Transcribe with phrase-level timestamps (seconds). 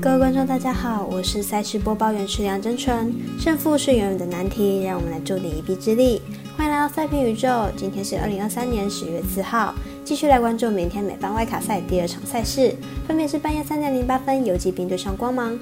[0.00, 3.10] 各位观众，大家好，我是赛事播报员池梁真纯。
[3.38, 6.20] 胜负是永远的难题，让我们来助你一臂之力。
[6.56, 9.74] 欢迎来到赛评宇宙，今天是二零二三年十月四号，
[10.04, 12.74] 继续来关注明天美邦外卡赛第二场赛事，
[13.08, 15.58] 分别是半夜三点零八分游击兵对上光芒，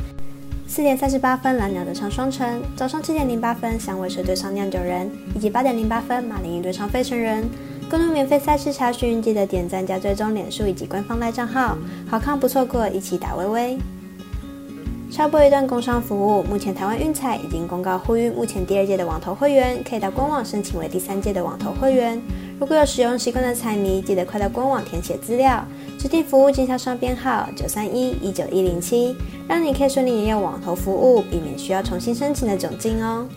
[0.66, 7.48] 四点三十八分蓝鸟对上双城，早上七点零八分响尾蛇对上酿酒人，以及八点零八分马林鱼对上费城人。
[7.92, 11.76] 更多免费赛事查询，记得点赞加追踪脸书以及官方赖账号，
[12.08, 13.78] 好看不错过，一起打微微。
[15.10, 22.18] 插播一段工商服务，目前台湾运彩已经公告呼吁，目前第二届的网投会员可以到官网申请为第三届的网投会员。
[22.58, 25.62] 如果有使用习惯的彩迷，记得快到官网填写资料，
[25.98, 29.14] 指定服务经销商编号九三一一九一零七，
[29.46, 33.28] 让你可以顺利沿用网投服务，避免需要重新申请的窘境哦。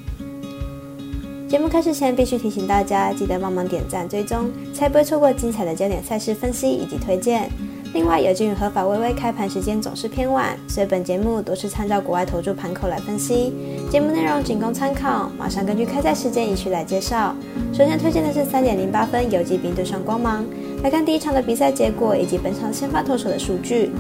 [1.48, 7.50] 节目开始前，必须提醒大家，记得帮忙点赞追踪，才不会错过精彩的焦点赛事分析以及推荐。
[7.94, 13.54] 另外，有鉴于合法微微开盘时间总是偏晚，所以本节目都是参照国外投注盘口来分析，
[13.92, 15.30] 节目内容仅供参考。
[15.38, 17.36] 马上根据开赛时间一序来介绍。
[17.72, 20.44] 首先推荐的是三点零八分游击兵对上光芒，
[20.84, 23.92] 来看第一场的比赛结果以及本场先发投手的数据。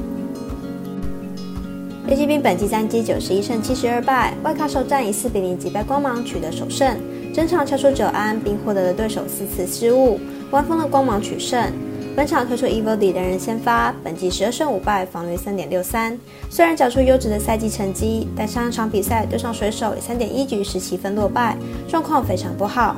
[2.08, 6.96] 游击兵本季战绩九十一胜七十二败，外卡首战以四比零击败光芒取得首胜，
[7.34, 10.20] 整场敲出九安，并获得了对手四次失误，
[10.52, 11.60] 完封了光芒取胜。
[12.16, 16.16] 本场推出 Evody 的人先发，本季十二胜五败，防率三点六三。
[16.48, 22.96] 虽然缴出优质的赛季成绩，但上一场比赛对上水手以三点一局十七分落败，状况非常不好。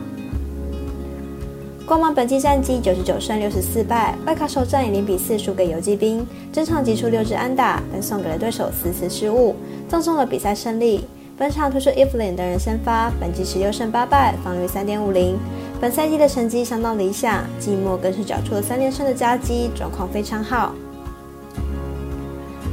[1.87, 9.55] 光芒本季战绩九十九胜六十四败，外卡首战以零比四输给游击兵，整场击出六支安打，但送给了对手四次失误，
[9.87, 11.05] 葬送了比赛胜利。
[11.37, 15.39] 本场推出 Evelyn 的人先发，本季十六胜八败，防御三点五零。
[15.79, 20.73] 本赛季的成绩相当理想，季末更是缴出了三连胜的佳绩，状况非常好。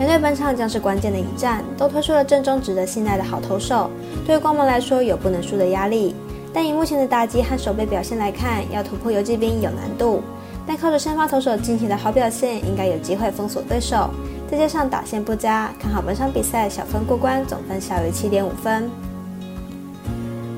[0.00, 3.88] 两队本场将是关键的一战，都推出了阵中值得信赖的好投手，
[4.26, 6.16] 对光芒来说有不能输的压力。
[6.54, 10.22] 但以目前的打击和守备表现来看，要突破游击兵有难度。
[10.64, 14.08] 但靠着先发投手近期的好表现，应该有机会封锁对手。
[14.48, 18.88] 再加上打线不佳，看好本场比赛小分过关，总分小于七点五分。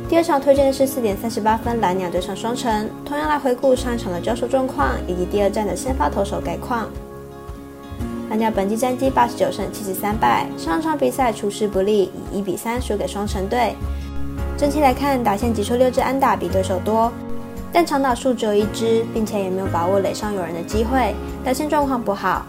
[0.09, 6.89] 第二场推荐的是四点三十八分蓝鸟对上双城，同样来回顾上一场的交手状况以及第二战的先发投手概况。
[8.29, 13.75] 蓝鸟本季战绩八十九胜七十三败，上场比赛出师不利，以一比三输给双城队。
[14.57, 17.13] 整体来看，打线挤出六支安打比对手多，
[17.73, 22.47] 但长打数只有一支，并且也没有把握垒上有人的机会，打线状况不好。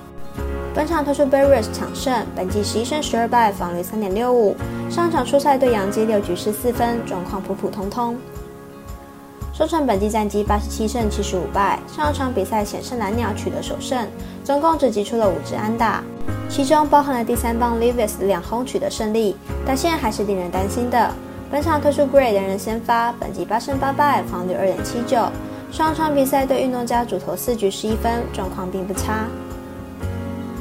[0.73, 4.55] 本场推出 b e r r i s 抢胜，本季十一胜十二败，防率三点六五。
[4.89, 8.15] 上场初赛对杨基六局失四分，状况普普通通。
[9.53, 14.07] 双城本季战绩八十七胜七十五败，上一场比赛险胜蓝鸟取得首胜，
[14.43, 16.03] 总共只击出了五支安打，
[16.47, 19.35] 其中包含了第三棒 Levis 两轰取得胜利，
[19.65, 21.11] 但现在还是令人担心的。
[21.49, 25.17] 本场推出 Gray 的人先发，本季八胜八败，防率二点七九。
[25.71, 29.27] 上场比赛对运动家主投四局失一分，状况并不差。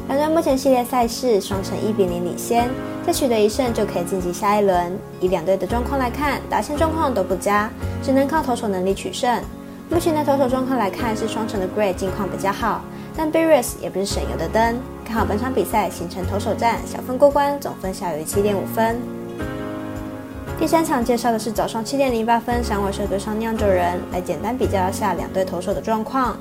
[0.07, 2.71] 两队目前系列赛事双城一比零领先，
[3.05, 4.97] 再取得一胜就可以晋级下一轮。
[5.21, 7.69] 以两队的状况来看，打线状况都不佳，
[8.01, 9.43] 只能靠投手能力取胜。
[9.91, 12.83] 目前的投手状况来看，是双城的 Gray 近况比较好，
[13.17, 14.79] 但 Berrios 也不是省油的灯。
[15.05, 19.01] 看好本场比赛形成投手战，小分过关，总分小于七点五分。
[20.59, 26.35] 第三场介绍的是早上七点零八分，响尾蛇对上酿酒人，来简单比较一下两队投手的状况。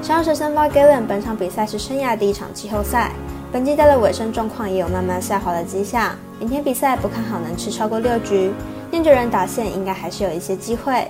[0.00, 3.10] 上蛇先发 Galen 本场比赛是生涯第一场季后赛，
[3.50, 6.14] 本季到了尾声，状况也有慢慢下滑的迹象。
[6.38, 8.52] 明天比赛不看好能吃超过六局，
[8.92, 11.08] 酿酒人打线应该还是有一些机会。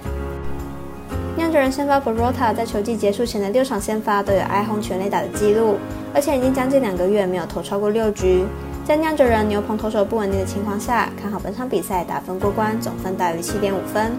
[1.37, 5.77] 酿酒人先发 Berota 在球季结束前的六场先发都有挨轰全垒打的记录，
[6.15, 8.45] 而且已经将近两个月没有投超过六局。
[8.89, 14.17] 在酿酒人牛棚投手不稳定的情况下，看好本场比赛打分过关，总分大于七点五分。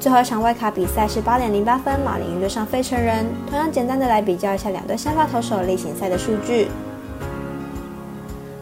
[0.00, 3.26] 最后一场外卡比赛是八点零八分，马林鱼对上费城人。
[3.46, 6.68] 同样简单的来比较一下两队先发投手例行赛的数据。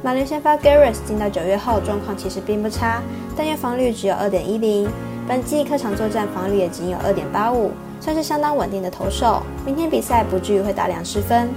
[0.02, 3.00] 马林先发 Garris 进到九月后状况其实并不差，
[3.36, 4.90] 但月防率只有二点一零，
[5.28, 7.70] 本季客场作战防率也仅有二点八五，
[8.00, 9.44] 算是相当稳定的投手。
[9.64, 11.48] 明天比赛不至于会打两失分。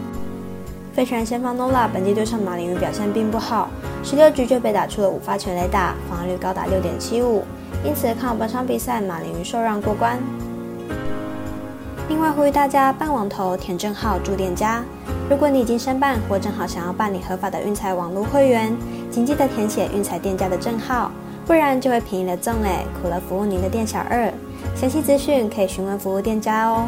[0.94, 3.68] 费城先发 Nola 本季对上马林鱼表现并不好，
[4.04, 7.44] 十六局就被打出了五发全垒打，防御率高达六点七五。
[7.84, 10.19] 因此，看好本场比赛，马林鱼受让过关。
[12.07, 14.84] 另外，呼吁大家办网投填证号注店家。
[15.28, 18.72] 如果你已经申办或正好想要办理合法的运彩网络会员，
[19.10, 21.12] 请记得填写运彩店家的证号，
[21.48, 24.31] 不然就会便宜了赠嘞，苦了服务您的店小二。
[24.75, 26.88] 详细资讯可以询问服务店家哦。